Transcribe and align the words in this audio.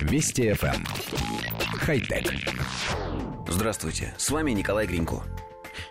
Вести 0.00 0.50
FM. 0.50 0.74
Эм. 0.74 0.84
Хай-тек. 1.78 2.32
Здравствуйте, 3.48 4.14
с 4.16 4.30
вами 4.30 4.52
Николай 4.52 4.86
Гринько. 4.86 5.22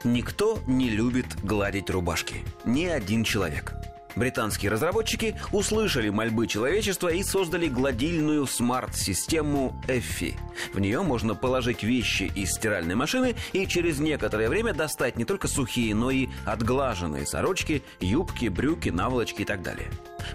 Никто 0.04 0.60
не 0.68 0.90
любит 0.90 1.26
гладить 1.44 1.90
рубашки. 1.90 2.38
Ни 2.66 2.86
один 2.86 3.24
человек. 3.24 3.74
Британские 4.16 4.72
разработчики 4.72 5.40
услышали 5.52 6.10
мольбы 6.10 6.48
человечества 6.48 7.10
и 7.10 7.24
создали 7.24 7.68
гладильную 7.68 8.48
смарт-систему 8.48 9.80
Эффи. 9.88 10.36
В 10.74 10.80
нее 10.80 11.02
можно 11.04 11.36
положить 11.36 11.84
вещи 11.84 12.32
из 12.36 12.52
стиральной 12.52 12.96
машины 12.96 13.36
и 13.54 13.68
через 13.68 14.00
некоторое 14.00 14.50
время 14.50 14.74
достать 14.74 15.18
не 15.18 15.26
только 15.26 15.48
сухие, 15.48 15.94
но 15.94 16.12
и 16.12 16.28
отглаженные 16.46 17.26
сорочки, 17.26 17.84
юбки, 18.00 18.48
брюки, 18.48 18.90
наволочки 18.90 19.44
и 19.44 19.46
так 19.46 19.62
далее. 19.62 19.90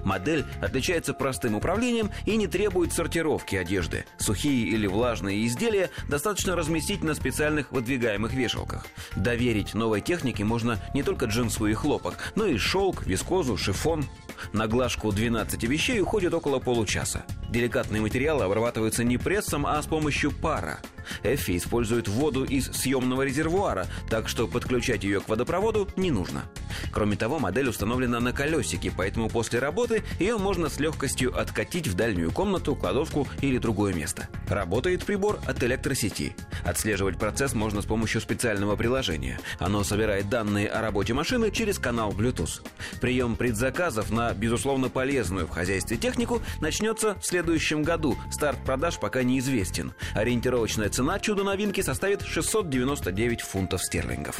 Модель 0.04 0.44
отличается 0.60 1.14
простым 1.14 1.54
управлением 1.54 2.10
и 2.26 2.36
не 2.36 2.46
требует 2.46 2.92
сортировки 2.92 3.56
одежды. 3.56 4.04
Сухие 4.18 4.68
или 4.68 4.86
влажные 4.86 5.46
изделия 5.46 5.90
достаточно 6.08 6.56
разместить 6.56 7.02
на 7.02 7.14
специальных 7.14 7.72
выдвигаемых 7.72 8.32
вешалках. 8.32 8.86
Доверить 9.16 9.74
новой 9.74 10.00
технике 10.00 10.44
можно 10.44 10.78
не 10.94 11.02
только 11.02 11.26
джинсу 11.26 11.66
и 11.66 11.74
хлопок, 11.74 12.32
но 12.34 12.46
и 12.46 12.56
шелк, 12.56 13.06
вискозу, 13.06 13.56
шифон. 13.56 14.04
На 14.52 14.66
глажку 14.66 15.12
12 15.12 15.62
вещей 15.64 16.00
уходит 16.00 16.34
около 16.34 16.58
получаса. 16.58 17.24
Деликатные 17.48 18.02
материалы 18.02 18.44
обрабатываются 18.44 19.04
не 19.04 19.18
прессом, 19.18 19.66
а 19.66 19.80
с 19.82 19.86
помощью 19.86 20.30
пара. 20.30 20.80
Эффи 21.22 21.56
использует 21.56 22.08
воду 22.08 22.44
из 22.44 22.66
съемного 22.72 23.22
резервуара, 23.22 23.86
так 24.08 24.28
что 24.28 24.46
подключать 24.46 25.04
ее 25.04 25.20
к 25.20 25.28
водопроводу 25.28 25.88
не 25.96 26.10
нужно. 26.10 26.44
Кроме 26.92 27.16
того, 27.16 27.38
модель 27.38 27.68
установлена 27.68 28.20
на 28.20 28.32
колесике, 28.32 28.92
поэтому 28.96 29.28
после 29.28 29.58
работы 29.58 30.02
ее 30.18 30.38
можно 30.38 30.68
с 30.68 30.80
легкостью 30.80 31.38
откатить 31.38 31.88
в 31.88 31.94
дальнюю 31.94 32.32
комнату, 32.32 32.74
кладовку 32.74 33.28
или 33.40 33.58
другое 33.58 33.92
место. 33.94 34.28
Работает 34.48 35.04
прибор 35.04 35.40
от 35.46 35.62
электросети. 35.62 36.34
Отслеживать 36.64 37.18
процесс 37.18 37.54
можно 37.54 37.82
с 37.82 37.86
помощью 37.86 38.20
специального 38.20 38.76
приложения. 38.76 39.38
Оно 39.58 39.84
собирает 39.84 40.28
данные 40.28 40.68
о 40.68 40.80
работе 40.80 41.14
машины 41.14 41.50
через 41.50 41.78
канал 41.78 42.12
Bluetooth. 42.12 42.62
Прием 43.00 43.36
предзаказов 43.36 44.10
на, 44.10 44.32
безусловно, 44.32 44.88
полезную 44.88 45.46
в 45.46 45.50
хозяйстве 45.50 45.96
технику 45.96 46.42
начнется 46.60 47.16
в 47.20 47.24
следующем 47.34 47.82
году. 47.82 48.16
Старт 48.30 48.60
продаж 48.64 49.00
пока 49.00 49.24
неизвестен. 49.24 49.92
Ориентировочная 50.14 50.88
цена 50.88 51.18
чудо-новинки 51.18 51.80
составит 51.80 52.22
699 52.22 53.40
фунтов 53.40 53.82
стерлингов. 53.82 54.38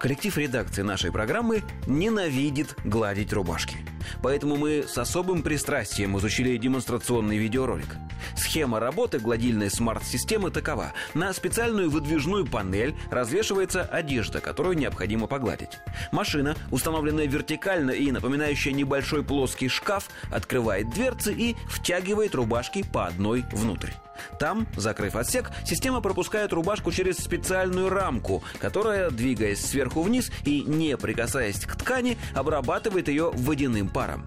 Коллектив 0.00 0.36
редакции 0.38 0.82
нашей 0.82 1.12
программы 1.12 1.62
ненавидит 1.86 2.74
гладить 2.84 3.32
рубашки. 3.32 3.76
Поэтому 4.22 4.56
мы 4.56 4.84
с 4.86 4.96
особым 4.98 5.42
пристрастием 5.42 6.16
изучили 6.18 6.56
демонстрационный 6.56 7.38
видеоролик. 7.38 7.96
Схема 8.36 8.80
работы 8.80 9.18
гладильной 9.18 9.70
смарт-системы 9.70 10.50
такова. 10.50 10.92
На 11.14 11.32
специальную 11.32 11.90
выдвижную 11.90 12.46
панель 12.46 12.94
развешивается 13.10 13.82
одежда, 13.82 14.40
которую 14.40 14.76
необходимо 14.76 15.26
погладить. 15.26 15.78
Машина, 16.12 16.56
установленная 16.70 17.26
вертикально 17.26 17.92
и 17.92 18.10
напоминающая 18.10 18.72
небольшой 18.72 19.22
плоский 19.22 19.68
шкаф, 19.68 20.08
открывает 20.30 20.90
дверцы 20.90 21.32
и 21.32 21.56
втягивает 21.68 22.34
рубашки 22.34 22.82
по 22.82 23.06
одной 23.06 23.44
внутрь. 23.52 23.90
Там, 24.38 24.66
закрыв 24.76 25.16
отсек, 25.16 25.50
система 25.64 26.00
пропускает 26.00 26.52
рубашку 26.52 26.92
через 26.92 27.18
специальную 27.18 27.88
рамку, 27.88 28.42
которая, 28.58 29.10
двигаясь 29.10 29.64
сверху 29.64 30.02
вниз 30.02 30.30
и 30.44 30.62
не 30.62 30.96
прикасаясь 30.96 31.60
к 31.60 31.76
ткани, 31.76 32.18
обрабатывает 32.34 33.08
ее 33.08 33.30
водяным 33.30 33.88
паром. 33.88 34.24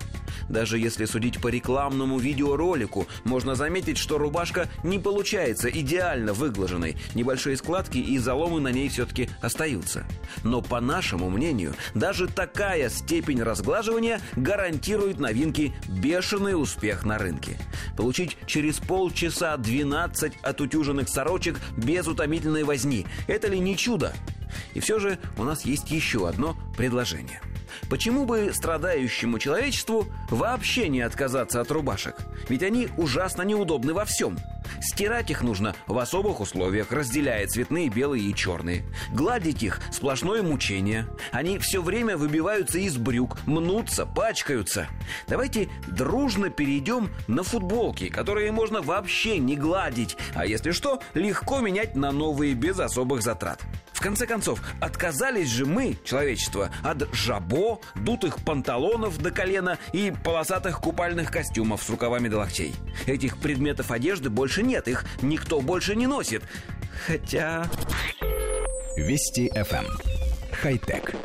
Даже 0.49 0.77
если 0.77 1.05
судить 1.05 1.41
по 1.41 1.47
рекламному 1.47 2.17
видеоролику, 2.19 3.07
можно 3.23 3.55
заметить, 3.55 3.97
что 3.97 4.17
рубашка 4.17 4.67
не 4.83 4.99
получается 4.99 5.69
идеально 5.69 6.33
выглаженной. 6.33 6.97
Небольшие 7.13 7.57
складки 7.57 7.97
и 7.97 8.17
заломы 8.17 8.59
на 8.59 8.71
ней 8.71 8.89
все-таки 8.89 9.29
остаются. 9.41 10.05
Но 10.43 10.61
по 10.61 10.81
нашему 10.81 11.29
мнению, 11.29 11.73
даже 11.93 12.27
такая 12.27 12.89
степень 12.89 13.41
разглаживания 13.41 14.21
гарантирует 14.35 15.19
новинки 15.19 15.73
бешеный 15.87 16.59
успех 16.59 17.05
на 17.05 17.17
рынке. 17.17 17.57
Получить 17.97 18.37
через 18.45 18.77
полчаса 18.77 19.57
12 19.57 20.33
отутюженных 20.41 21.09
сорочек 21.09 21.59
без 21.77 22.07
утомительной 22.07 22.63
возни– 22.63 23.05
это 23.27 23.47
ли 23.47 23.59
не 23.59 23.77
чудо? 23.77 24.13
И 24.73 24.79
все 24.79 24.99
же 24.99 25.17
у 25.37 25.43
нас 25.43 25.65
есть 25.65 25.91
еще 25.91 26.27
одно 26.27 26.57
предложение– 26.77 27.41
Почему 27.89 28.25
бы 28.25 28.51
страдающему 28.53 29.39
человечеству 29.39 30.07
вообще 30.29 30.87
не 30.87 31.01
отказаться 31.01 31.61
от 31.61 31.71
рубашек? 31.71 32.15
Ведь 32.49 32.63
они 32.63 32.89
ужасно 32.97 33.41
неудобны 33.41 33.93
во 33.93 34.05
всем. 34.05 34.37
Стирать 34.79 35.29
их 35.31 35.41
нужно 35.41 35.75
в 35.87 35.97
особых 35.97 36.39
условиях, 36.39 36.91
разделяя 36.91 37.47
цветные, 37.47 37.89
белые 37.89 38.23
и 38.23 38.35
черные. 38.35 38.85
Гладить 39.11 39.63
их– 39.63 39.81
сплошное 39.91 40.43
мучение. 40.43 41.07
Они 41.31 41.57
все 41.57 41.81
время 41.81 42.17
выбиваются 42.17 42.79
из 42.79 42.97
брюк, 42.97 43.37
мнутся, 43.45 44.05
пачкаются. 44.05 44.87
Давайте 45.27 45.69
дружно 45.87 46.49
перейдем 46.49 47.09
на 47.27 47.43
футболки, 47.43 48.09
которые 48.09 48.51
можно 48.51 48.81
вообще 48.81 49.37
не 49.37 49.55
гладить, 49.55 50.17
а 50.35 50.45
если 50.45 50.71
что, 50.71 51.01
легко 51.13 51.59
менять 51.59 51.95
на 51.95 52.11
новые 52.11 52.53
без 52.53 52.79
особых 52.79 53.21
затрат. 53.21 53.61
В 54.01 54.03
конце 54.03 54.25
концов, 54.25 54.59
отказались 54.79 55.49
же 55.49 55.67
мы, 55.67 55.95
человечество, 56.03 56.71
от 56.81 57.07
жабо, 57.13 57.81
дутых 57.93 58.43
панталонов 58.43 59.19
до 59.19 59.29
колена 59.29 59.77
и 59.93 60.11
полосатых 60.23 60.79
купальных 60.81 61.29
костюмов 61.29 61.83
с 61.83 61.89
рукавами 61.91 62.27
до 62.27 62.39
локтей. 62.39 62.73
Этих 63.05 63.37
предметов 63.37 63.91
одежды 63.91 64.31
больше 64.31 64.60
нет, 64.61 64.87
их 64.87 65.05
никто 65.21 65.61
больше 65.61 65.95
не 65.95 66.07
носит. 66.07 66.43
Хотя... 67.05 67.69
Вести 68.95 69.49
FM. 69.55 69.85
Эм. 69.85 69.97
Хай-тек. 70.51 71.15